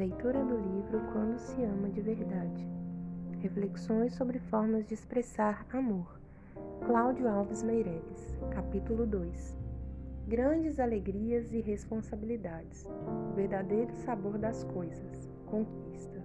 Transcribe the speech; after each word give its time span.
Leitura 0.00 0.42
do 0.42 0.56
livro 0.56 0.98
Quando 1.12 1.36
se 1.36 1.62
ama 1.62 1.90
de 1.90 2.00
verdade. 2.00 2.66
Reflexões 3.40 4.14
sobre 4.14 4.38
formas 4.38 4.86
de 4.86 4.94
expressar 4.94 5.66
amor. 5.70 6.18
Cláudio 6.86 7.28
Alves 7.28 7.62
Meireles, 7.62 8.34
capítulo 8.50 9.04
2. 9.04 9.58
Grandes 10.26 10.80
alegrias 10.80 11.52
e 11.52 11.60
responsabilidades. 11.60 12.86
O 13.30 13.34
verdadeiro 13.34 13.94
sabor 13.96 14.38
das 14.38 14.64
coisas. 14.64 15.30
Conquista. 15.44 16.24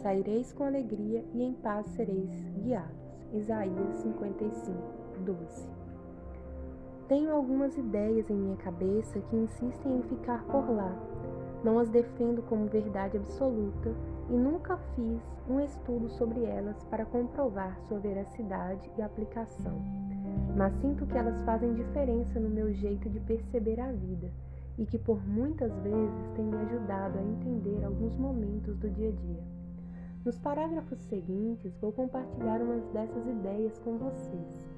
Saireis 0.00 0.50
com 0.54 0.64
alegria 0.64 1.22
e 1.34 1.42
em 1.42 1.52
paz 1.52 1.84
sereis 1.88 2.30
guiados. 2.54 2.96
Isaías 3.34 3.94
55, 3.96 4.72
12. 5.22 5.68
Tenho 7.08 7.30
algumas 7.30 7.76
ideias 7.76 8.30
em 8.30 8.36
minha 8.36 8.56
cabeça 8.56 9.20
que 9.20 9.36
insistem 9.36 9.98
em 9.98 10.02
ficar 10.04 10.42
por 10.44 10.70
lá 10.70 11.11
não 11.64 11.78
as 11.78 11.88
defendo 11.88 12.42
como 12.42 12.66
verdade 12.66 13.16
absoluta 13.16 13.94
e 14.28 14.32
nunca 14.32 14.76
fiz 14.94 15.20
um 15.48 15.60
estudo 15.60 16.08
sobre 16.10 16.44
elas 16.44 16.82
para 16.84 17.04
comprovar 17.04 17.78
sua 17.82 17.98
veracidade 17.98 18.90
e 18.96 19.02
aplicação. 19.02 19.80
Mas 20.56 20.74
sinto 20.80 21.06
que 21.06 21.16
elas 21.16 21.40
fazem 21.42 21.74
diferença 21.74 22.40
no 22.40 22.48
meu 22.48 22.72
jeito 22.72 23.08
de 23.08 23.20
perceber 23.20 23.80
a 23.80 23.92
vida 23.92 24.30
e 24.78 24.86
que 24.86 24.98
por 24.98 25.24
muitas 25.26 25.72
vezes 25.80 26.28
têm 26.34 26.46
me 26.46 26.56
ajudado 26.56 27.18
a 27.18 27.22
entender 27.22 27.84
alguns 27.84 28.16
momentos 28.16 28.76
do 28.78 28.90
dia 28.90 29.08
a 29.08 29.12
dia. 29.12 29.42
Nos 30.24 30.38
parágrafos 30.38 30.98
seguintes, 31.00 31.76
vou 31.80 31.92
compartilhar 31.92 32.60
umas 32.60 32.84
dessas 32.92 33.26
ideias 33.26 33.78
com 33.80 33.98
vocês. 33.98 34.68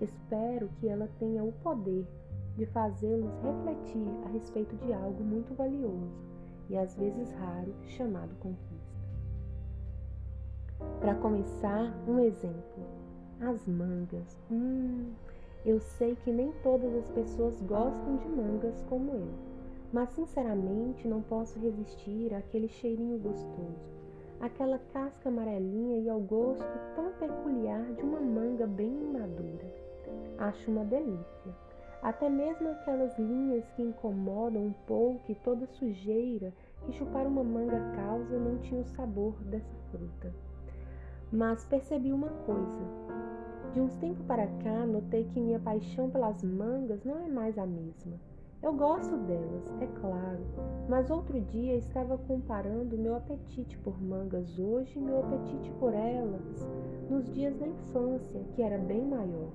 Espero 0.00 0.68
que 0.78 0.88
ela 0.88 1.08
tenha 1.18 1.42
o 1.42 1.52
poder 1.52 2.06
de 2.56 2.66
fazê-los 2.66 3.32
refletir 3.42 4.08
a 4.26 4.28
respeito 4.28 4.76
de 4.76 4.92
algo 4.92 5.22
muito 5.24 5.54
valioso 5.54 6.29
e 6.70 6.78
às 6.78 6.94
vezes 6.94 7.32
raro 7.32 7.74
chamado 7.88 8.30
conquista. 8.38 9.00
Para 11.00 11.16
começar, 11.16 11.92
um 12.08 12.20
exemplo: 12.20 12.86
as 13.40 13.66
mangas. 13.66 14.38
Hum, 14.50 15.12
eu 15.66 15.80
sei 15.80 16.16
que 16.16 16.32
nem 16.32 16.52
todas 16.62 16.94
as 16.94 17.10
pessoas 17.10 17.60
gostam 17.62 18.16
de 18.16 18.28
mangas 18.28 18.80
como 18.88 19.10
eu, 19.10 19.28
mas 19.92 20.08
sinceramente 20.10 21.06
não 21.08 21.20
posso 21.20 21.58
resistir 21.58 22.32
àquele 22.32 22.68
cheirinho 22.68 23.18
gostoso, 23.18 23.90
aquela 24.40 24.78
casca 24.92 25.28
amarelinha 25.28 25.98
e 25.98 26.08
ao 26.08 26.20
gosto 26.20 26.64
tão 26.94 27.12
peculiar 27.18 27.84
de 27.94 28.02
uma 28.02 28.20
manga 28.20 28.66
bem 28.66 28.90
madura. 29.12 29.70
Acho 30.38 30.70
uma 30.70 30.84
delícia. 30.84 31.69
Até 32.02 32.30
mesmo 32.30 32.70
aquelas 32.70 33.18
linhas 33.18 33.68
que 33.72 33.82
incomodam 33.82 34.62
um 34.66 34.72
pouco 34.86 35.20
e 35.30 35.34
toda 35.34 35.66
sujeira 35.66 36.52
que 36.82 36.92
chupar 36.92 37.26
uma 37.26 37.44
manga 37.44 37.78
causa 37.94 38.38
não 38.38 38.56
tinha 38.58 38.80
o 38.80 38.86
sabor 38.86 39.34
dessa 39.44 39.74
fruta. 39.90 40.32
Mas 41.30 41.64
percebi 41.66 42.10
uma 42.10 42.30
coisa. 42.46 43.10
De 43.74 43.80
uns 43.80 43.94
tempos 43.96 44.22
para 44.22 44.46
cá, 44.46 44.86
notei 44.86 45.24
que 45.24 45.38
minha 45.38 45.60
paixão 45.60 46.10
pelas 46.10 46.42
mangas 46.42 47.04
não 47.04 47.18
é 47.18 47.28
mais 47.28 47.58
a 47.58 47.66
mesma. 47.66 48.18
Eu 48.62 48.74
gosto 48.74 49.16
delas, 49.16 49.64
é 49.80 49.86
claro, 50.00 50.44
mas 50.88 51.10
outro 51.10 51.40
dia 51.40 51.76
estava 51.76 52.18
comparando 52.18 52.98
meu 52.98 53.14
apetite 53.16 53.78
por 53.78 53.98
mangas 54.02 54.58
hoje 54.58 54.98
e 54.98 55.02
meu 55.02 55.20
apetite 55.20 55.70
por 55.78 55.94
elas 55.94 56.68
nos 57.08 57.32
dias 57.32 57.56
da 57.56 57.66
infância, 57.66 58.44
que 58.54 58.62
era 58.62 58.76
bem 58.76 59.02
maior. 59.02 59.50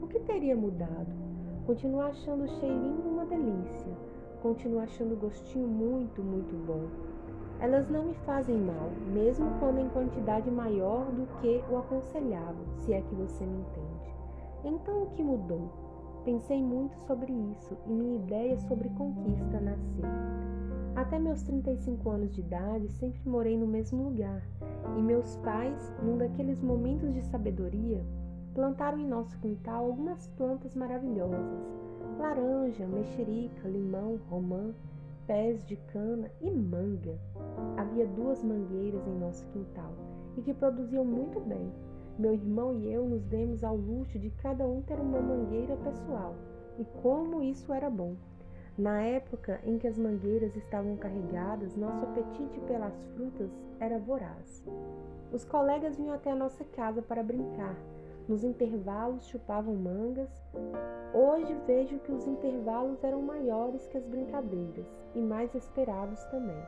O 0.00 0.06
que 0.06 0.20
teria 0.20 0.56
mudado? 0.56 1.27
Continuo 1.68 2.00
achando 2.00 2.44
o 2.44 2.48
cheirinho 2.48 3.02
uma 3.06 3.26
delícia. 3.26 3.92
Continuo 4.40 4.80
achando 4.80 5.12
o 5.12 5.18
gostinho 5.18 5.68
muito, 5.68 6.22
muito 6.22 6.56
bom. 6.66 6.88
Elas 7.60 7.90
não 7.90 8.06
me 8.06 8.14
fazem 8.24 8.56
mal, 8.56 8.90
mesmo 9.12 9.50
quando 9.60 9.78
em 9.78 9.88
quantidade 9.90 10.50
maior 10.50 11.04
do 11.12 11.26
que 11.42 11.62
o 11.70 11.76
aconselhava, 11.76 12.56
se 12.78 12.94
é 12.94 13.02
que 13.02 13.14
você 13.14 13.44
me 13.44 13.58
entende. 13.58 14.14
Então 14.64 15.02
o 15.02 15.10
que 15.10 15.22
mudou? 15.22 15.68
Pensei 16.24 16.62
muito 16.62 16.96
sobre 17.00 17.30
isso 17.30 17.76
e 17.86 17.92
minha 17.92 18.16
ideia 18.16 18.58
sobre 18.60 18.88
conquista 18.88 19.60
nasceu. 19.60 20.06
Até 20.96 21.18
meus 21.18 21.42
35 21.42 22.08
anos 22.08 22.34
de 22.34 22.40
idade, 22.40 22.88
sempre 22.92 23.28
morei 23.28 23.58
no 23.58 23.66
mesmo 23.66 24.04
lugar, 24.04 24.42
e 24.96 25.02
meus 25.02 25.36
pais, 25.36 25.92
num 26.02 26.16
daqueles 26.16 26.62
momentos 26.62 27.12
de 27.12 27.22
sabedoria, 27.26 28.02
plantaram 28.54 28.98
em 28.98 29.06
nosso 29.06 29.38
quintal 29.38 29.86
algumas 29.86 30.26
plantas 30.28 30.74
maravilhosas: 30.74 31.66
laranja, 32.18 32.86
mexerica, 32.86 33.68
limão, 33.68 34.18
romã, 34.28 34.74
pés 35.26 35.64
de 35.66 35.76
cana 35.92 36.30
e 36.40 36.50
manga. 36.50 37.18
Havia 37.76 38.06
duas 38.06 38.42
mangueiras 38.42 39.06
em 39.06 39.18
nosso 39.18 39.46
quintal 39.48 39.92
e 40.36 40.42
que 40.42 40.54
produziam 40.54 41.04
muito 41.04 41.40
bem. 41.40 41.72
Meu 42.18 42.34
irmão 42.34 42.74
e 42.74 42.92
eu 42.92 43.06
nos 43.06 43.24
demos 43.24 43.62
ao 43.62 43.76
luxo 43.76 44.18
de 44.18 44.30
cada 44.30 44.66
um 44.66 44.82
ter 44.82 44.98
uma 44.98 45.20
mangueira 45.20 45.76
pessoal, 45.76 46.34
e 46.78 46.84
como 47.02 47.42
isso 47.42 47.72
era 47.72 47.88
bom! 47.88 48.16
Na 48.76 49.00
época 49.00 49.60
em 49.64 49.76
que 49.76 49.88
as 49.88 49.98
mangueiras 49.98 50.54
estavam 50.56 50.96
carregadas, 50.96 51.76
nosso 51.76 52.04
apetite 52.04 52.60
pelas 52.60 52.94
frutas 53.14 53.50
era 53.80 53.98
voraz. 53.98 54.64
Os 55.32 55.44
colegas 55.44 55.96
vinham 55.96 56.14
até 56.14 56.30
a 56.30 56.36
nossa 56.36 56.64
casa 56.64 57.02
para 57.02 57.22
brincar 57.22 57.76
nos 58.28 58.44
intervalos 58.44 59.26
chupavam 59.26 59.74
mangas. 59.74 60.28
Hoje 61.14 61.56
vejo 61.66 61.98
que 62.00 62.12
os 62.12 62.26
intervalos 62.26 63.02
eram 63.02 63.22
maiores 63.22 63.86
que 63.86 63.96
as 63.96 64.06
brincadeiras 64.06 64.86
e 65.14 65.20
mais 65.20 65.54
esperados 65.54 66.22
também. 66.24 66.62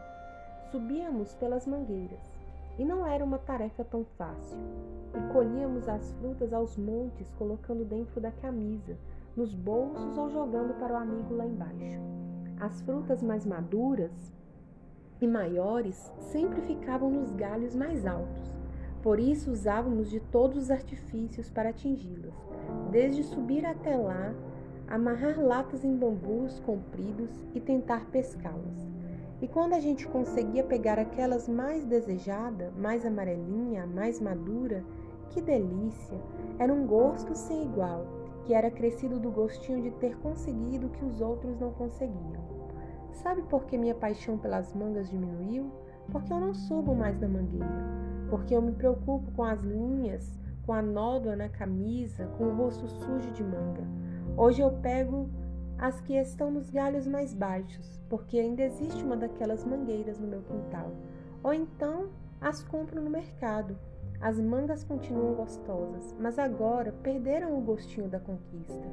Subíamos 0.70 1.34
pelas 1.34 1.66
mangueiras 1.66 2.40
e 2.78 2.84
não 2.84 3.06
era 3.06 3.22
uma 3.22 3.38
tarefa 3.38 3.84
tão 3.84 4.04
fácil. 4.16 4.58
E 5.14 5.32
colhíamos 5.32 5.86
as 5.86 6.10
frutas 6.12 6.52
aos 6.52 6.78
montes, 6.78 7.30
colocando 7.36 7.84
dentro 7.84 8.20
da 8.20 8.30
camisa, 8.30 8.96
nos 9.36 9.52
bolsos 9.52 10.16
ou 10.16 10.30
jogando 10.30 10.78
para 10.78 10.94
o 10.94 10.96
amigo 10.96 11.34
lá 11.34 11.44
embaixo. 11.44 12.00
As 12.58 12.80
frutas 12.82 13.22
mais 13.22 13.44
maduras 13.44 14.32
e 15.20 15.26
maiores 15.26 16.10
sempre 16.20 16.62
ficavam 16.62 17.10
nos 17.10 17.32
galhos 17.32 17.74
mais 17.74 18.06
altos 18.06 18.59
por 19.02 19.18
isso 19.18 19.50
usávamos 19.50 20.10
de 20.10 20.20
todos 20.20 20.64
os 20.64 20.70
artifícios 20.70 21.48
para 21.48 21.70
atingi-las, 21.70 22.34
desde 22.90 23.24
subir 23.24 23.64
até 23.64 23.96
lá, 23.96 24.34
amarrar 24.86 25.40
latas 25.40 25.84
em 25.84 25.96
bambus 25.96 26.60
compridos 26.60 27.30
e 27.54 27.60
tentar 27.60 28.06
pescá-las. 28.10 28.90
E 29.40 29.48
quando 29.48 29.72
a 29.72 29.80
gente 29.80 30.06
conseguia 30.06 30.62
pegar 30.62 30.98
aquelas 30.98 31.48
mais 31.48 31.86
desejada, 31.86 32.72
mais 32.76 33.06
amarelinha, 33.06 33.86
mais 33.86 34.20
madura, 34.20 34.84
que 35.30 35.40
delícia! 35.40 36.18
Era 36.58 36.74
um 36.74 36.86
gosto 36.86 37.34
sem 37.34 37.62
igual, 37.62 38.04
que 38.44 38.52
era 38.52 38.70
crescido 38.70 39.18
do 39.18 39.30
gostinho 39.30 39.80
de 39.80 39.92
ter 39.92 40.16
conseguido 40.18 40.88
o 40.88 40.90
que 40.90 41.04
os 41.04 41.20
outros 41.22 41.58
não 41.58 41.72
conseguiam. 41.72 42.50
Sabe 43.12 43.42
por 43.42 43.64
que 43.64 43.78
minha 43.78 43.94
paixão 43.94 44.36
pelas 44.36 44.74
mangas 44.74 45.08
diminuiu? 45.08 45.70
Porque 46.10 46.32
eu 46.32 46.40
não 46.40 46.54
subo 46.54 46.94
mais 46.94 47.18
na 47.20 47.28
mangueira 47.28 48.00
porque 48.30 48.54
eu 48.54 48.62
me 48.62 48.72
preocupo 48.72 49.30
com 49.32 49.42
as 49.42 49.60
linhas, 49.62 50.38
com 50.64 50.72
a 50.72 50.80
nódoa 50.80 51.34
na 51.34 51.48
camisa, 51.48 52.26
com 52.38 52.44
o 52.44 52.54
rosto 52.54 52.86
sujo 52.86 53.30
de 53.32 53.42
manga. 53.42 53.82
Hoje 54.36 54.62
eu 54.62 54.70
pego 54.70 55.28
as 55.76 56.00
que 56.00 56.14
estão 56.14 56.50
nos 56.50 56.70
galhos 56.70 57.06
mais 57.06 57.34
baixos, 57.34 58.00
porque 58.08 58.38
ainda 58.38 58.62
existe 58.62 59.02
uma 59.02 59.16
daquelas 59.16 59.64
mangueiras 59.64 60.18
no 60.18 60.28
meu 60.28 60.42
quintal. 60.42 60.92
Ou 61.42 61.52
então 61.52 62.10
as 62.40 62.62
compro 62.62 63.02
no 63.02 63.10
mercado. 63.10 63.76
As 64.20 64.38
mangas 64.38 64.84
continuam 64.84 65.34
gostosas, 65.34 66.14
mas 66.20 66.38
agora 66.38 66.92
perderam 67.02 67.58
o 67.58 67.62
gostinho 67.62 68.06
da 68.06 68.20
conquista. 68.20 68.86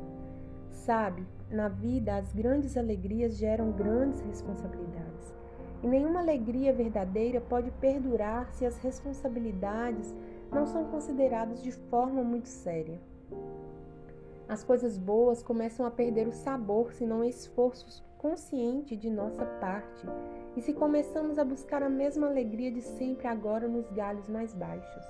Sabe, 0.72 1.28
na 1.52 1.68
vida 1.68 2.16
as 2.16 2.32
grandes 2.32 2.78
alegrias 2.78 3.38
geram 3.38 3.74
grandes 3.74 4.22
responsabilidades. 4.22 5.36
E 5.84 5.88
nenhuma 5.88 6.20
alegria 6.20 6.74
verdadeira 6.74 7.40
pode 7.40 7.70
perdurar 7.72 8.52
se 8.52 8.66
as 8.66 8.78
responsabilidades 8.80 10.14
não 10.52 10.66
são 10.66 10.86
consideradas 10.86 11.62
de 11.62 11.72
forma 11.72 12.24
muito 12.24 12.48
séria. 12.48 13.00
As 14.48 14.64
coisas 14.64 14.98
boas 14.98 15.44
começam 15.44 15.86
a 15.86 15.92
perder 15.92 16.28
o 16.28 16.32
sabor 16.32 16.94
se 16.94 17.06
não 17.06 17.22
há 17.22 17.28
esforço 17.28 18.04
consciente 18.18 18.96
de 18.96 19.10
nossa 19.10 19.46
parte 19.46 20.08
e 20.56 20.62
se 20.62 20.74
começamos 20.74 21.38
a 21.38 21.44
buscar 21.44 21.84
a 21.84 21.90
mesma 21.90 22.28
alegria 22.28 22.72
de 22.72 22.82
sempre 22.82 23.28
agora 23.28 23.68
nos 23.68 23.90
galhos 23.92 24.28
mais 24.28 24.54
baixos. 24.54 25.06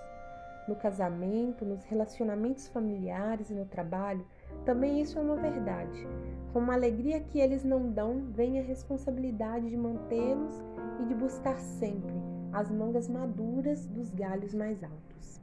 No 0.68 0.76
casamento, 0.76 1.64
nos 1.64 1.84
relacionamentos 1.86 2.68
familiares 2.68 3.50
e 3.50 3.54
no 3.54 3.66
trabalho, 3.66 4.26
também 4.66 5.00
isso 5.00 5.18
é 5.18 5.22
uma 5.22 5.38
verdade. 5.38 6.06
Com 6.54 6.60
uma 6.60 6.74
alegria 6.74 7.20
que 7.20 7.40
eles 7.40 7.64
não 7.64 7.92
dão, 7.92 8.24
vem 8.32 8.60
a 8.60 8.64
responsabilidade 8.64 9.70
de 9.70 9.78
mantê-los 9.78 10.64
e 11.02 11.06
de 11.06 11.14
buscar 11.14 11.60
sempre 11.60 12.14
as 12.52 12.72
mangas 12.72 13.08
maduras 13.08 13.86
dos 13.86 14.10
galhos 14.12 14.54
mais 14.54 14.84
altos. 14.84 15.42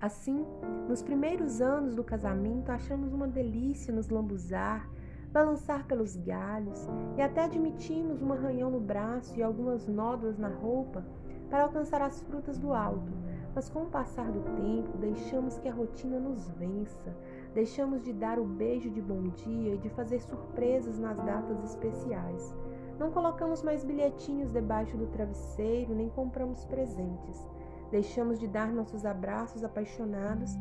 Assim, 0.00 0.44
nos 0.88 1.02
primeiros 1.02 1.60
anos 1.60 1.94
do 1.94 2.04
casamento, 2.04 2.70
achamos 2.70 3.12
uma 3.12 3.26
delícia 3.26 3.92
nos 3.92 4.08
lambuzar, 4.08 4.88
balançar 5.32 5.86
pelos 5.86 6.14
galhos 6.14 6.88
e 7.16 7.22
até 7.22 7.44
admitimos 7.44 8.22
um 8.22 8.32
arranhão 8.32 8.70
no 8.70 8.78
braço 8.78 9.36
e 9.36 9.42
algumas 9.42 9.88
nódoas 9.88 10.38
na 10.38 10.48
roupa 10.48 11.04
para 11.48 11.64
alcançar 11.64 12.02
as 12.02 12.20
frutas 12.22 12.58
do 12.58 12.72
alto. 12.72 13.12
Mas 13.54 13.70
com 13.70 13.82
o 13.82 13.90
passar 13.90 14.30
do 14.32 14.40
tempo, 14.56 14.98
deixamos 14.98 15.58
que 15.58 15.68
a 15.68 15.72
rotina 15.72 16.18
nos 16.18 16.48
vença, 16.50 17.16
deixamos 17.54 18.02
de 18.02 18.12
dar 18.12 18.38
o 18.38 18.44
beijo 18.44 18.90
de 18.90 19.00
bom 19.00 19.28
dia 19.28 19.74
e 19.74 19.78
de 19.78 19.88
fazer 19.90 20.20
surpresas 20.20 20.98
nas 20.98 21.16
datas 21.18 21.62
especiais. 21.62 22.52
Não 22.98 23.12
colocamos 23.12 23.62
mais 23.62 23.84
bilhetinhos 23.84 24.52
debaixo 24.52 24.96
do 24.96 25.06
travesseiro, 25.06 25.94
nem 25.94 26.08
compramos 26.08 26.64
presentes. 26.64 27.48
Deixamos 27.90 28.40
de 28.40 28.48
dar 28.48 28.72
nossos 28.72 29.04
abraços 29.04 29.62
apaixonados 29.62 30.52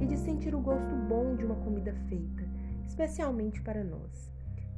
e 0.00 0.06
de 0.06 0.16
sentir 0.16 0.54
o 0.54 0.60
gosto 0.60 0.94
bom 1.08 1.34
de 1.34 1.46
uma 1.46 1.56
comida 1.56 1.94
feita, 2.08 2.46
especialmente 2.86 3.62
para 3.62 3.82
nós. 3.82 4.30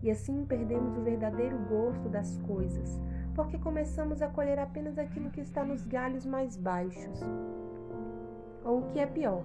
E 0.02 0.10
assim 0.10 0.44
perdemos 0.44 0.96
o 0.96 1.02
verdadeiro 1.02 1.58
gosto 1.68 2.08
das 2.08 2.36
coisas, 2.38 3.00
porque 3.37 3.59
começamos 3.59 4.23
a 4.23 4.29
colher 4.29 4.59
apenas 4.59 4.99
aquilo 4.99 5.31
que 5.31 5.43
está 5.43 5.62
nos 5.62 5.85
galhos 5.85 6.25
mais 6.25 6.56
baixos. 6.56 7.21
Ou 8.65 8.81
o 8.81 8.87
que 8.87 8.99
é 8.99 9.05
pior, 9.05 9.44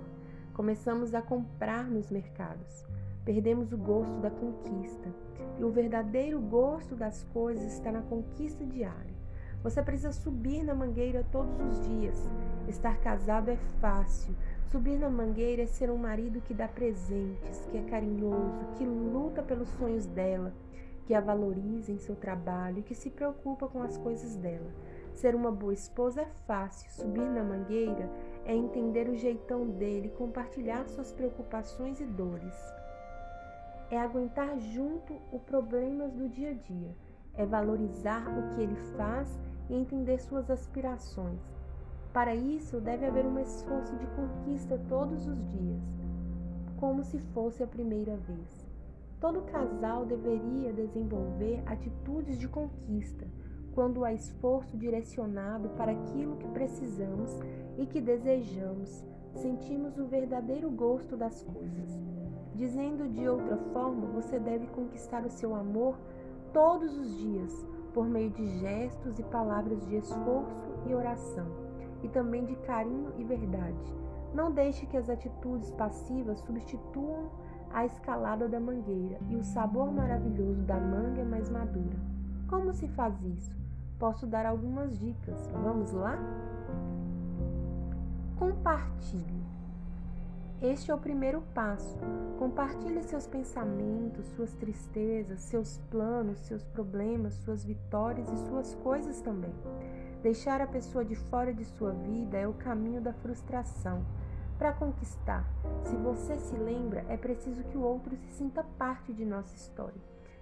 começamos 0.53 1.13
a 1.13 1.21
comprar 1.21 1.83
nos 1.83 2.09
mercados. 2.09 2.85
Perdemos 3.25 3.73
o 3.73 3.77
gosto 3.77 4.17
da 4.21 4.31
conquista. 4.31 5.13
E 5.59 5.63
o 5.65 5.69
verdadeiro 5.69 6.39
gosto 6.39 6.95
das 6.95 7.25
coisas 7.33 7.73
está 7.73 7.91
na 7.91 8.01
conquista 8.01 8.65
diária. 8.65 9.11
Você 9.61 9.83
precisa 9.83 10.13
subir 10.13 10.63
na 10.63 10.73
mangueira 10.73 11.25
todos 11.29 11.59
os 11.59 11.85
dias. 11.85 12.17
Estar 12.69 12.97
casado 12.97 13.51
é 13.51 13.57
fácil. 13.81 14.33
Subir 14.71 14.97
na 14.97 15.09
mangueira 15.09 15.63
é 15.63 15.67
ser 15.67 15.91
um 15.91 15.97
marido 15.97 16.39
que 16.39 16.53
dá 16.53 16.67
presentes, 16.67 17.67
que 17.69 17.77
é 17.77 17.83
carinhoso, 17.83 18.65
que 18.77 18.85
luta 18.85 19.43
pelos 19.43 19.67
sonhos 19.67 20.05
dela, 20.05 20.53
que 21.05 21.13
a 21.13 21.21
valoriza 21.21 21.91
em 21.91 21.97
seu 21.97 22.15
trabalho 22.15 22.79
e 22.79 22.83
que 22.83 22.95
se 22.95 23.09
preocupa 23.09 23.67
com 23.67 23.81
as 23.81 23.97
coisas 23.97 24.35
dela. 24.35 24.71
Ser 25.13 25.35
uma 25.35 25.51
boa 25.51 25.73
esposa 25.73 26.21
é 26.21 26.29
fácil. 26.47 26.89
Subir 26.91 27.29
na 27.29 27.43
mangueira 27.43 28.09
é 28.45 28.55
entender 28.55 29.07
o 29.09 29.15
jeitão 29.15 29.69
dele, 29.69 30.09
compartilhar 30.17 30.87
suas 30.87 31.11
preocupações 31.11 31.99
e 31.99 32.05
dores. 32.05 32.55
É 33.89 33.99
aguentar 33.99 34.57
junto 34.59 35.13
os 35.31 35.41
problemas 35.43 36.13
do 36.13 36.29
dia 36.29 36.51
a 36.51 36.53
dia. 36.53 36.95
É 37.33 37.45
valorizar 37.45 38.25
o 38.27 38.55
que 38.55 38.61
ele 38.61 38.75
faz 38.97 39.39
e 39.69 39.75
entender 39.75 40.19
suas 40.19 40.49
aspirações. 40.49 41.39
Para 42.13 42.35
isso, 42.35 42.81
deve 42.81 43.05
haver 43.05 43.25
um 43.25 43.39
esforço 43.39 43.95
de 43.95 44.05
conquista 44.07 44.77
todos 44.89 45.27
os 45.27 45.47
dias, 45.49 45.81
como 46.77 47.03
se 47.03 47.19
fosse 47.33 47.63
a 47.63 47.67
primeira 47.67 48.17
vez. 48.17 48.60
Todo 49.21 49.43
casal 49.43 50.03
deveria 50.03 50.73
desenvolver 50.73 51.61
atitudes 51.67 52.39
de 52.39 52.47
conquista 52.47 53.27
quando 53.71 54.03
há 54.03 54.11
esforço 54.11 54.75
direcionado 54.75 55.69
para 55.77 55.91
aquilo 55.91 56.37
que 56.37 56.47
precisamos 56.47 57.39
e 57.77 57.85
que 57.85 58.01
desejamos, 58.01 59.05
sentimos 59.35 59.97
o 59.99 60.07
verdadeiro 60.07 60.71
gosto 60.71 61.15
das 61.15 61.43
coisas. 61.43 61.89
Dizendo 62.55 63.07
de 63.09 63.29
outra 63.29 63.57
forma, 63.71 64.07
você 64.07 64.39
deve 64.39 64.65
conquistar 64.67 65.23
o 65.23 65.29
seu 65.29 65.55
amor 65.55 65.97
todos 66.51 66.97
os 66.97 67.17
dias, 67.19 67.65
por 67.93 68.07
meio 68.07 68.31
de 68.31 68.45
gestos 68.59 69.19
e 69.19 69.23
palavras 69.23 69.85
de 69.87 69.97
esforço 69.97 70.71
e 70.87 70.95
oração, 70.95 71.45
e 72.01 72.09
também 72.09 72.43
de 72.43 72.55
carinho 72.55 73.13
e 73.19 73.23
verdade. 73.23 73.95
Não 74.33 74.51
deixe 74.51 74.85
que 74.87 74.97
as 74.97 75.09
atitudes 75.09 75.69
passivas 75.71 76.39
substituam 76.39 77.29
a 77.73 77.85
escalada 77.85 78.47
da 78.47 78.59
mangueira 78.59 79.17
e 79.29 79.35
o 79.35 79.43
sabor 79.43 79.91
maravilhoso 79.91 80.61
da 80.63 80.77
manga 80.77 81.23
mais 81.23 81.49
madura. 81.49 81.97
Como 82.47 82.73
se 82.73 82.87
faz 82.89 83.21
isso? 83.23 83.55
Posso 83.97 84.25
dar 84.25 84.45
algumas 84.45 84.97
dicas. 84.99 85.47
Vamos 85.63 85.91
lá? 85.91 86.17
Compartilhe. 88.37 89.41
Este 90.61 90.91
é 90.91 90.93
o 90.93 90.97
primeiro 90.97 91.41
passo. 91.55 91.97
Compartilhe 92.37 93.01
seus 93.01 93.25
pensamentos, 93.25 94.27
suas 94.35 94.53
tristezas, 94.53 95.39
seus 95.39 95.79
planos, 95.89 96.39
seus 96.39 96.63
problemas, 96.63 97.33
suas 97.33 97.63
vitórias 97.63 98.31
e 98.31 98.37
suas 98.47 98.75
coisas 98.75 99.21
também. 99.21 99.53
Deixar 100.21 100.61
a 100.61 100.67
pessoa 100.67 101.03
de 101.03 101.15
fora 101.15 101.51
de 101.51 101.65
sua 101.65 101.91
vida 101.93 102.37
é 102.37 102.47
o 102.47 102.53
caminho 102.53 103.01
da 103.01 103.11
frustração. 103.11 104.05
Para 104.61 104.73
conquistar, 104.73 105.43
se 105.81 105.95
você 105.95 106.37
se 106.37 106.55
lembra, 106.55 107.03
é 107.09 107.17
preciso 107.17 107.63
que 107.63 107.75
o 107.75 107.81
outro 107.81 108.15
se 108.15 108.27
sinta 108.27 108.63
parte 108.77 109.11
de 109.11 109.25
nossa 109.25 109.55
história 109.55 109.99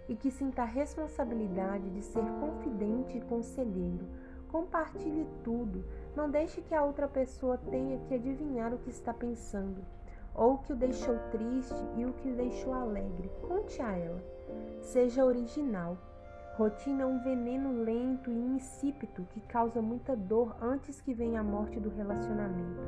e 0.09 0.13
que 0.13 0.29
sinta 0.29 0.63
a 0.63 0.65
responsabilidade 0.65 1.89
de 1.89 2.01
ser 2.01 2.25
confidente 2.37 3.17
e 3.17 3.21
conselheiro. 3.21 4.05
Compartilhe 4.51 5.25
tudo. 5.41 5.85
Não 6.17 6.29
deixe 6.29 6.59
que 6.59 6.75
a 6.75 6.83
outra 6.83 7.07
pessoa 7.07 7.57
tenha 7.71 7.97
que 7.99 8.13
adivinhar 8.13 8.73
o 8.73 8.79
que 8.79 8.89
está 8.89 9.13
pensando 9.13 9.81
ou 10.35 10.55
o 10.55 10.57
que 10.57 10.73
o 10.73 10.75
deixou 10.75 11.17
triste 11.31 11.81
e 11.95 12.03
o 12.03 12.11
que 12.11 12.29
o 12.29 12.35
deixou 12.35 12.73
alegre. 12.73 13.31
Conte 13.47 13.81
a 13.81 13.95
ela. 13.95 14.21
Seja 14.81 15.23
original. 15.23 15.97
Rotina 16.57 17.03
é 17.03 17.05
um 17.05 17.23
veneno 17.23 17.83
lento 17.83 18.29
e 18.29 18.37
insípido 18.37 19.25
que 19.29 19.39
causa 19.39 19.81
muita 19.81 20.13
dor 20.13 20.57
antes 20.61 20.99
que 20.99 21.13
venha 21.13 21.39
a 21.39 21.43
morte 21.43 21.79
do 21.79 21.87
relacionamento. 21.87 22.83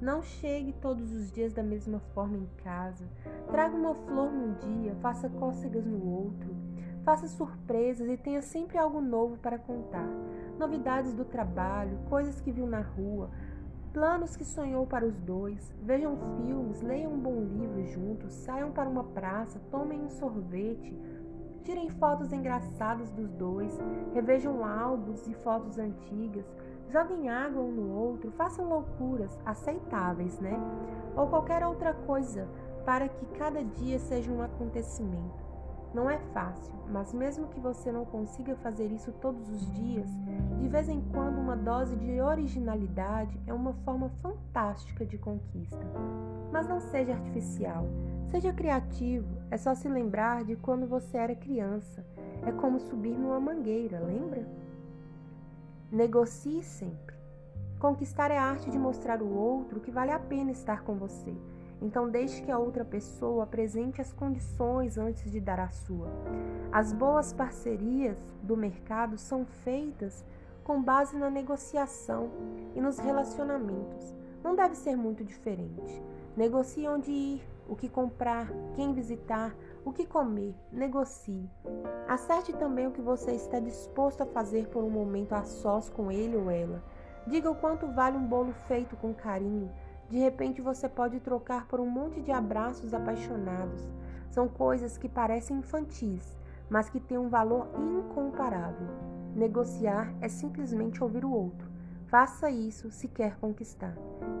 Não 0.00 0.22
chegue 0.22 0.74
todos 0.74 1.10
os 1.12 1.30
dias 1.32 1.54
da 1.54 1.62
mesma 1.62 2.00
forma 2.14 2.36
em 2.36 2.46
casa. 2.62 3.08
Traga 3.50 3.74
uma 3.74 3.94
flor 3.94 4.30
num 4.30 4.54
dia, 4.54 4.94
faça 4.96 5.28
cócegas 5.30 5.86
no 5.86 6.04
outro. 6.06 6.54
Faça 7.02 7.26
surpresas 7.28 8.08
e 8.08 8.16
tenha 8.16 8.42
sempre 8.42 8.76
algo 8.76 9.00
novo 9.00 9.38
para 9.38 9.58
contar. 9.58 10.08
Novidades 10.58 11.14
do 11.14 11.24
trabalho, 11.24 11.98
coisas 12.10 12.40
que 12.40 12.52
viu 12.52 12.66
na 12.66 12.80
rua, 12.80 13.30
planos 13.92 14.36
que 14.36 14.44
sonhou 14.44 14.86
para 14.86 15.06
os 15.06 15.18
dois. 15.20 15.72
Vejam 15.82 16.16
filmes, 16.36 16.82
leiam 16.82 17.12
um 17.14 17.18
bom 17.18 17.40
livro 17.40 17.82
juntos, 17.86 18.34
saiam 18.34 18.72
para 18.72 18.90
uma 18.90 19.04
praça, 19.04 19.58
tomem 19.70 20.02
um 20.02 20.10
sorvete, 20.10 20.94
tirem 21.62 21.88
fotos 21.88 22.32
engraçadas 22.32 23.10
dos 23.10 23.30
dois, 23.32 23.78
revejam 24.12 24.64
álbuns 24.64 25.26
e 25.26 25.32
fotos 25.32 25.78
antigas, 25.78 26.44
joguem 26.90 27.28
água 27.28 27.62
um 27.62 27.72
no 27.72 27.94
outro, 27.94 28.30
façam 28.32 28.68
loucuras 28.68 29.38
aceitáveis, 29.44 30.38
né? 30.40 30.58
Ou 31.16 31.26
qualquer 31.26 31.64
outra 31.66 31.92
coisa 31.92 32.48
para 32.84 33.08
que 33.08 33.26
cada 33.38 33.64
dia 33.64 33.98
seja 33.98 34.30
um 34.30 34.42
acontecimento. 34.42 35.46
Não 35.94 36.10
é 36.10 36.18
fácil, 36.32 36.74
mas 36.90 37.14
mesmo 37.14 37.48
que 37.48 37.58
você 37.58 37.90
não 37.90 38.04
consiga 38.04 38.54
fazer 38.56 38.92
isso 38.92 39.10
todos 39.12 39.48
os 39.48 39.72
dias, 39.72 40.10
de 40.58 40.68
vez 40.68 40.88
em 40.88 41.00
quando 41.10 41.38
uma 41.38 41.56
dose 41.56 41.96
de 41.96 42.20
originalidade 42.20 43.40
é 43.46 43.54
uma 43.54 43.72
forma 43.72 44.10
fantástica 44.20 45.06
de 45.06 45.16
conquista. 45.16 45.80
Mas 46.52 46.68
não 46.68 46.80
seja 46.80 47.14
artificial, 47.14 47.86
seja 48.30 48.52
criativo. 48.52 49.26
É 49.50 49.56
só 49.56 49.74
se 49.74 49.88
lembrar 49.88 50.44
de 50.44 50.54
quando 50.56 50.86
você 50.86 51.16
era 51.16 51.34
criança. 51.34 52.04
É 52.44 52.52
como 52.52 52.78
subir 52.78 53.16
numa 53.16 53.40
mangueira, 53.40 53.98
lembra? 54.00 54.46
Negocie 55.90 56.62
sempre. 56.62 57.16
Conquistar 57.78 58.30
é 58.30 58.38
a 58.38 58.44
arte 58.44 58.70
de 58.70 58.78
mostrar 58.78 59.20
ao 59.20 59.28
outro 59.28 59.80
que 59.80 59.90
vale 59.90 60.10
a 60.10 60.18
pena 60.18 60.50
estar 60.50 60.82
com 60.82 60.94
você 60.96 61.34
então, 61.80 62.08
deixe 62.08 62.42
que 62.42 62.50
a 62.50 62.58
outra 62.58 62.84
pessoa 62.84 63.44
apresente 63.44 64.00
as 64.00 64.12
condições 64.12 64.96
antes 64.96 65.30
de 65.30 65.40
dar 65.40 65.60
a 65.60 65.68
sua. 65.68 66.08
As 66.72 66.92
boas 66.92 67.32
parcerias 67.32 68.16
do 68.42 68.56
mercado 68.56 69.18
são 69.18 69.44
feitas 69.44 70.24
com 70.64 70.82
base 70.82 71.16
na 71.16 71.30
negociação 71.30 72.30
e 72.74 72.80
nos 72.80 72.98
relacionamentos. 72.98 74.14
Não 74.42 74.56
deve 74.56 74.74
ser 74.74 74.96
muito 74.96 75.22
diferente. 75.22 76.02
Negocie 76.36 76.88
onde 76.88 77.10
ir, 77.10 77.42
o 77.68 77.76
que 77.76 77.88
comprar, 77.88 78.48
quem 78.74 78.94
visitar, 78.94 79.54
o 79.86 79.92
que 79.92 80.04
comer. 80.04 80.54
Negocie. 80.70 81.48
Acerte 82.06 82.52
também 82.52 82.86
o 82.86 82.92
que 82.92 83.00
você 83.00 83.30
está 83.32 83.58
disposto 83.58 84.20
a 84.20 84.26
fazer 84.26 84.66
por 84.66 84.84
um 84.84 84.90
momento 84.90 85.32
a 85.32 85.44
sós 85.44 85.88
com 85.88 86.12
ele 86.12 86.36
ou 86.36 86.50
ela. 86.50 86.84
Diga 87.26 87.50
o 87.50 87.54
quanto 87.54 87.86
vale 87.86 88.18
um 88.18 88.26
bolo 88.26 88.52
feito 88.68 88.94
com 88.96 89.14
carinho 89.14 89.72
de 90.08 90.18
repente 90.18 90.62
você 90.62 90.88
pode 90.88 91.18
trocar 91.20 91.66
por 91.66 91.80
um 91.80 91.90
monte 91.90 92.20
de 92.20 92.30
abraços 92.30 92.94
apaixonados. 92.94 93.88
São 94.30 94.48
coisas 94.48 94.96
que 94.96 95.08
parecem 95.08 95.58
infantis, 95.58 96.36
mas 96.70 96.88
que 96.88 97.00
têm 97.00 97.18
um 97.18 97.28
valor 97.28 97.68
incomparável. 97.76 98.88
Negociar 99.34 100.14
é 100.20 100.28
simplesmente 100.28 101.02
ouvir 101.02 101.24
o 101.24 101.32
outro. 101.32 101.68
Faça 102.06 102.50
isso 102.50 102.90
se 102.90 103.08
quer 103.08 103.36
conquistar. 103.36 103.96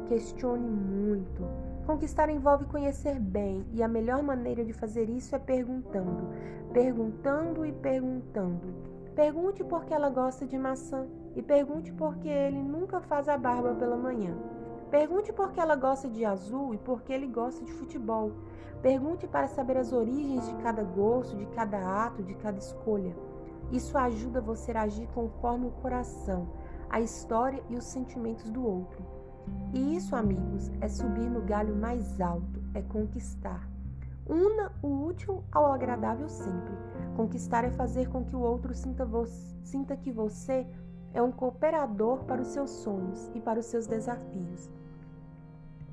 Questione 0.06 0.68
muito. 0.68 1.42
Conquistar 1.86 2.28
envolve 2.28 2.64
conhecer 2.64 3.20
bem, 3.20 3.64
e 3.72 3.80
a 3.80 3.86
melhor 3.86 4.20
maneira 4.20 4.64
de 4.64 4.72
fazer 4.72 5.08
isso 5.08 5.36
é 5.36 5.38
perguntando, 5.38 6.30
perguntando 6.72 7.64
e 7.64 7.70
perguntando. 7.70 8.74
Pergunte 9.14 9.62
por 9.62 9.84
que 9.84 9.94
ela 9.94 10.10
gosta 10.10 10.44
de 10.44 10.58
maçã 10.58 11.06
e 11.36 11.40
pergunte 11.40 11.92
por 11.92 12.16
que 12.16 12.28
ele 12.28 12.60
nunca 12.60 13.00
faz 13.00 13.28
a 13.28 13.38
barba 13.38 13.72
pela 13.76 13.96
manhã. 13.96 14.36
Pergunte 14.90 15.32
por 15.32 15.52
que 15.52 15.60
ela 15.60 15.76
gosta 15.76 16.08
de 16.08 16.24
azul 16.24 16.74
e 16.74 16.78
por 16.78 17.02
que 17.02 17.12
ele 17.12 17.28
gosta 17.28 17.64
de 17.64 17.72
futebol. 17.72 18.32
Pergunte 18.82 19.28
para 19.28 19.46
saber 19.46 19.76
as 19.76 19.92
origens 19.92 20.44
de 20.48 20.54
cada 20.56 20.82
gosto, 20.82 21.36
de 21.36 21.46
cada 21.46 22.04
ato, 22.04 22.20
de 22.20 22.34
cada 22.34 22.58
escolha. 22.58 23.16
Isso 23.70 23.96
ajuda 23.96 24.40
você 24.40 24.72
a 24.72 24.82
agir 24.82 25.06
conforme 25.14 25.68
o 25.68 25.70
coração, 25.82 26.48
a 26.90 27.00
história 27.00 27.62
e 27.70 27.76
os 27.76 27.84
sentimentos 27.84 28.50
do 28.50 28.66
outro. 28.66 29.15
E 29.72 29.96
isso, 29.96 30.16
amigos, 30.16 30.70
é 30.80 30.88
subir 30.88 31.28
no 31.28 31.42
galho 31.42 31.74
mais 31.74 32.20
alto, 32.20 32.62
é 32.74 32.82
conquistar. 32.82 33.68
Una 34.28 34.72
o 34.82 35.06
útil 35.06 35.44
ao 35.52 35.72
agradável 35.72 36.28
sempre. 36.28 36.74
Conquistar 37.14 37.64
é 37.64 37.70
fazer 37.70 38.08
com 38.08 38.24
que 38.24 38.34
o 38.34 38.40
outro 38.40 38.74
sinta, 38.74 39.06
sinta 39.62 39.96
que 39.96 40.10
você 40.10 40.66
é 41.14 41.22
um 41.22 41.32
cooperador 41.32 42.24
para 42.24 42.42
os 42.42 42.48
seus 42.48 42.70
sonhos 42.70 43.30
e 43.34 43.40
para 43.40 43.60
os 43.60 43.66
seus 43.66 43.86
desafios. 43.86 44.70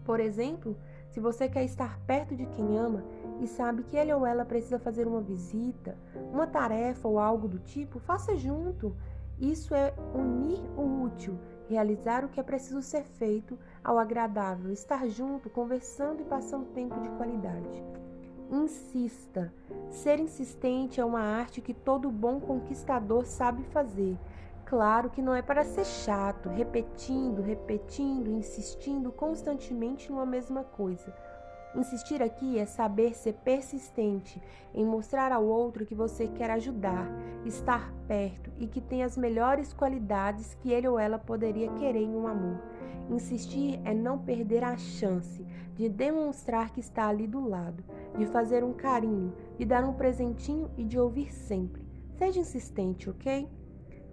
Por 0.04 0.20
exemplo, 0.20 0.76
se 1.10 1.20
você 1.20 1.48
quer 1.48 1.64
estar 1.64 2.00
perto 2.08 2.36
de 2.36 2.46
quem 2.48 2.78
ama 2.78 3.04
e 3.40 3.48
sabe 3.48 3.84
que 3.84 3.96
ele 3.96 4.14
ou 4.14 4.26
ela 4.26 4.44
precisa 4.44 4.80
fazer 4.80 5.08
uma 5.08 5.22
visita, 5.22 5.96
uma 6.32 6.48
tarefa 6.48 7.08
ou 7.08 7.20
algo 7.20 7.48
do 7.48 7.60
tipo, 7.60 8.00
faça 8.00 8.36
junto. 8.36 8.96
Isso 9.40 9.74
é 9.74 9.94
unir 10.14 10.60
o 10.78 11.04
útil, 11.04 11.38
realizar 11.74 12.24
o 12.24 12.30
que 12.30 12.40
é 12.40 12.44
preciso 12.44 12.82
ser 12.82 13.04
feito 13.04 13.60
ao 13.84 14.00
agradável, 14.00 14.72
estar 14.72 15.08
junto, 15.08 15.50
conversando 15.50 16.22
e 16.22 16.26
passando 16.26 16.74
tempo 16.74 17.00
de 17.02 17.10
qualidade. 17.10 17.84
Insista. 18.50 19.54
Ser 19.90 20.20
insistente 20.20 21.02
é 21.02 21.06
uma 21.06 21.22
arte 21.22 21.62
que 21.62 21.74
todo 21.74 22.10
bom 22.10 22.40
conquistador 22.40 23.26
sabe 23.26 23.64
fazer 23.66 24.18
claro 24.74 25.12
que 25.12 25.22
não 25.22 25.36
é 25.36 25.42
para 25.44 25.64
ser 25.64 25.86
chato, 25.86 26.50
repetindo, 26.50 27.44
repetindo, 27.44 28.32
insistindo 28.32 29.12
constantemente 29.12 30.12
numa 30.12 30.26
mesma 30.26 30.64
coisa. 30.64 31.14
Insistir 31.76 32.22
aqui 32.22 32.60
é 32.60 32.66
saber 32.66 33.16
ser 33.16 33.34
persistente 33.34 34.40
em 34.76 34.86
mostrar 34.86 35.32
ao 35.32 35.44
outro 35.44 35.86
que 35.86 35.96
você 35.96 36.28
quer 36.28 36.52
ajudar, 36.52 37.08
estar 37.46 37.92
perto 38.08 38.52
e 38.60 38.68
que 38.68 38.80
tem 38.80 39.04
as 39.04 39.18
melhores 39.18 39.74
qualidades 39.74 40.54
que 40.56 40.72
ele 40.72 40.88
ou 40.88 41.00
ela 41.00 41.18
poderia 41.18 41.72
querer 41.74 42.04
em 42.04 42.16
um 42.16 42.28
amor. 42.28 42.60
Insistir 43.10 43.82
é 43.84 43.94
não 43.94 44.20
perder 44.20 44.64
a 44.64 44.78
chance 44.78 45.44
de 45.76 45.90
demonstrar 45.90 46.72
que 46.72 46.80
está 46.80 47.08
ali 47.08 47.26
do 47.26 47.46
lado, 47.46 47.84
de 48.18 48.26
fazer 48.28 48.64
um 48.64 48.74
carinho, 48.74 49.34
de 49.58 49.66
dar 49.66 49.84
um 49.84 49.94
presentinho 49.94 50.70
e 50.78 50.84
de 50.84 51.00
ouvir 51.00 51.34
sempre. 51.34 51.84
Seja 52.16 52.40
insistente, 52.40 53.10
ok? 53.10 53.50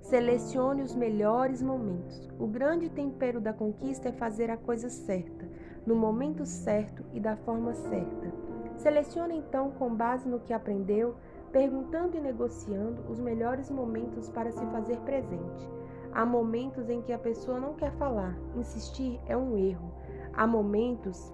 Selecione 0.01 0.83
os 0.83 0.95
melhores 0.95 1.63
momentos. 1.63 2.29
O 2.39 2.47
grande 2.47 2.89
tempero 2.89 3.39
da 3.39 3.53
conquista 3.53 4.09
é 4.09 4.13
fazer 4.13 4.51
a 4.51 4.57
coisa 4.57 4.89
certa, 4.89 5.40
no 5.87 5.95
momento 5.95 6.45
certo 6.45 7.05
e 7.13 7.21
da 7.21 7.37
forma 7.37 7.75
certa. 7.75 8.33
Selecione 8.77 9.37
então, 9.37 9.71
com 9.73 9.95
base 9.95 10.29
no 10.29 10.41
que 10.41 10.53
aprendeu, 10.53 11.15
perguntando 11.53 12.17
e 12.17 12.21
negociando 12.21 13.03
os 13.09 13.19
melhores 13.19 13.71
momentos 13.71 14.29
para 14.29 14.51
se 14.53 14.65
fazer 14.67 14.99
presente. 15.01 15.69
Há 16.13 16.25
momentos 16.25 16.89
em 16.89 17.03
que 17.03 17.13
a 17.13 17.19
pessoa 17.19 17.61
não 17.61 17.75
quer 17.75 17.93
falar, 17.93 18.37
insistir 18.57 19.21
é 19.27 19.37
um 19.37 19.57
erro. 19.57 19.93
Há 20.33 20.47
momentos 20.47 21.33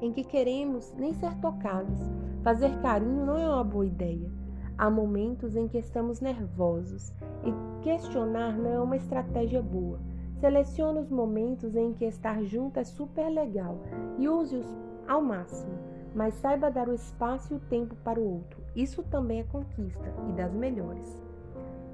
em 0.00 0.12
que 0.12 0.24
queremos 0.24 0.92
nem 0.96 1.12
ser 1.14 1.34
tocados. 1.40 1.98
Fazer 2.42 2.70
carinho 2.80 3.24
não 3.24 3.38
é 3.38 3.48
uma 3.48 3.64
boa 3.64 3.86
ideia. 3.86 4.30
Há 4.76 4.90
momentos 4.90 5.54
em 5.54 5.68
que 5.68 5.78
estamos 5.78 6.20
nervosos 6.20 7.12
e 7.44 7.82
questionar 7.82 8.56
não 8.58 8.70
é 8.70 8.80
uma 8.80 8.96
estratégia 8.96 9.62
boa. 9.62 10.00
Selecione 10.40 10.98
os 10.98 11.10
momentos 11.10 11.74
em 11.74 11.92
que 11.92 12.04
estar 12.04 12.42
junto 12.42 12.78
é 12.78 12.84
super 12.84 13.28
legal 13.28 13.78
e 14.18 14.28
use-os 14.28 14.66
ao 15.06 15.22
máximo, 15.22 15.78
mas 16.14 16.34
saiba 16.34 16.70
dar 16.70 16.88
o 16.88 16.94
espaço 16.94 17.54
e 17.54 17.56
o 17.56 17.60
tempo 17.60 17.94
para 17.96 18.20
o 18.20 18.34
outro. 18.34 18.62
Isso 18.74 19.02
também 19.04 19.40
é 19.40 19.44
conquista 19.44 20.12
e 20.28 20.32
das 20.32 20.52
melhores. 20.52 21.22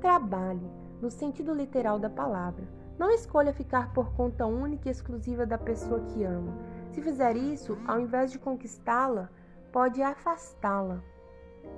Trabalhe, 0.01 0.71
no 1.01 1.11
sentido 1.11 1.55
literal 1.55 1.99
da 1.99 2.11
palavra. 2.11 2.67
Não 2.99 3.11
escolha 3.11 3.53
ficar 3.53 3.93
por 3.93 4.13
conta 4.13 4.47
única 4.47 4.89
e 4.89 4.93
exclusiva 4.93 5.47
da 5.47 5.57
pessoa 5.57 6.01
que 6.01 6.23
ama. 6.23 6.53
Se 6.93 7.01
fizer 7.01 7.37
isso, 7.37 7.79
ao 7.87 8.01
invés 8.01 8.31
de 8.31 8.39
conquistá-la, 8.39 9.31
pode 9.73 10.03
afastá-la 10.03 11.03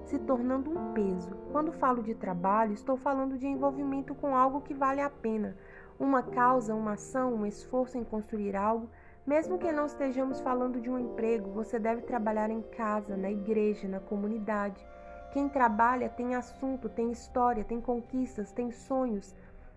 se 0.05 0.19
tornando 0.19 0.71
um 0.71 0.93
peso. 0.93 1.31
Quando 1.51 1.73
falo 1.73 2.03
de 2.03 2.15
trabalho, 2.15 2.73
estou 2.73 2.97
falando 2.97 3.39
de 3.39 3.47
envolvimento 3.47 4.15
com 4.15 4.37
algo 4.37 4.61
que 4.61 4.75
vale 4.75 5.01
a 5.01 5.11
pena, 5.11 5.57
uma 6.03 6.21
causa, 6.21 6.75
uma 6.75 6.95
ação, 6.95 7.33
um 7.33 7.47
esforço 7.47 7.97
em 7.97 8.03
construir 8.03 8.57
algo. 8.57 8.91
Mesmo 9.25 9.57
que 9.57 9.71
não 9.71 9.87
estejamos 9.87 10.41
falando 10.41 10.81
de 10.81 10.91
um 10.91 10.99
emprego, 10.99 11.53
você 11.53 11.79
deve 11.79 12.03
trabalhar 12.03 12.51
em 12.51 12.61
casa, 12.61 13.17
na 13.17 13.31
igreja, 13.31 13.87
na 13.87 14.01
comunidade. 14.01 14.85
Quem 15.33 15.49
trabalha 15.49 16.09
tem 16.09 16.35
assunto, 16.35 16.89
tem 16.89 17.13
história, 17.13 17.63
tem 17.63 17.81
conquistas, 17.81 18.51
tem 18.51 18.73
sonhos 18.73 19.33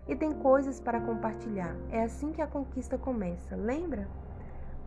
e 0.07 0.15
tem 0.15 0.33
coisas 0.33 0.79
para 0.79 0.99
compartilhar. 0.99 1.75
É 1.91 2.01
assim 2.01 2.31
que 2.31 2.41
a 2.41 2.47
conquista 2.47 2.97
começa, 2.97 3.55
lembra? 3.55 4.07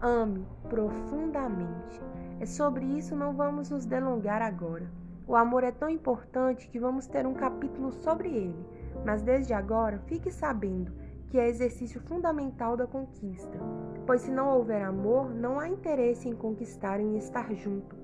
Ame 0.01 0.45
profundamente. 0.69 2.01
É 2.41 2.47
sobre 2.47 2.85
isso 2.85 3.15
não 3.15 3.33
vamos 3.33 3.71
nos 3.71 3.87
delongar 3.87 4.43
agora. 4.43 4.91
O 5.25 5.37
amor 5.37 5.63
é 5.63 5.71
tão 5.71 5.89
importante 5.89 6.69
que 6.69 6.81
vamos 6.81 7.07
ter 7.07 7.27
um 7.27 7.35
capítulo 7.35 7.93
sobre 7.93 8.29
ele, 8.29 8.67
mas 9.05 9.23
desde 9.23 9.53
agora 9.53 9.99
fique 10.07 10.33
sabendo 10.33 10.93
que 11.29 11.39
é 11.39 11.49
exercício 11.49 12.01
fundamental 12.01 12.77
da 12.77 12.87
conquista, 12.87 13.59
pois 14.07 14.23
se 14.23 14.31
não 14.31 14.57
houver 14.57 14.83
amor, 14.83 15.35
não 15.35 15.61
há 15.61 15.69
interesse 15.69 16.29
em 16.29 16.35
conquistar 16.35 17.01
e 17.01 17.17
estar 17.19 17.53
junto. 17.55 17.97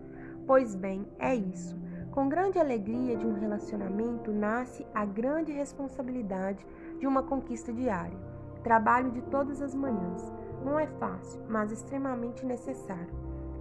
Pois 0.47 0.75
bem, 0.75 1.07
é 1.19 1.35
isso. 1.35 1.76
Com 2.11 2.28
grande 2.28 2.59
alegria 2.59 3.16
de 3.16 3.26
um 3.26 3.33
relacionamento 3.33 4.31
nasce 4.31 4.87
a 4.95 5.04
grande 5.04 5.52
responsabilidade 5.52 6.64
de 6.99 7.07
uma 7.07 7.23
conquista 7.23 7.73
diária. 7.73 8.16
Trabalho 8.62 9.11
de 9.11 9.23
todas 9.23 9.61
as 9.61 9.75
manhãs. 9.75 10.33
Não 10.64 10.78
é 10.78 10.87
fácil, 10.87 11.40
mas 11.49 11.73
extremamente 11.73 12.45
necessário. 12.47 13.12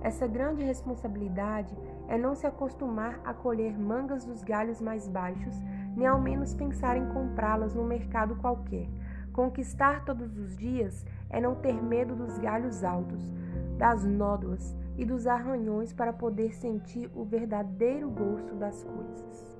Essa 0.01 0.27
grande 0.27 0.61
responsabilidade 0.61 1.73
é 2.09 2.17
não 2.17 2.35
se 2.35 2.45
acostumar 2.45 3.21
a 3.23 3.33
colher 3.33 3.79
mangas 3.79 4.25
dos 4.25 4.43
galhos 4.43 4.81
mais 4.81 5.07
baixos, 5.07 5.55
nem 5.95 6.05
ao 6.05 6.19
menos 6.19 6.53
pensar 6.53 6.97
em 6.97 7.07
comprá-las 7.13 7.73
no 7.73 7.85
mercado 7.85 8.35
qualquer. 8.35 8.87
Conquistar 9.33 10.05
todos 10.05 10.37
os 10.37 10.55
dias 10.55 11.03
é 11.27 11.41
não 11.41 11.55
ter 11.55 11.73
medo 11.81 12.15
dos 12.15 12.37
galhos 12.37 12.83
altos, 12.83 13.33
das 13.79 14.05
nódoas 14.05 14.75
e 14.95 15.03
dos 15.03 15.25
arranhões 15.25 15.91
para 15.91 16.13
poder 16.13 16.53
sentir 16.53 17.09
o 17.15 17.25
verdadeiro 17.25 18.11
gosto 18.11 18.53
das 18.53 18.83
coisas. 18.83 19.52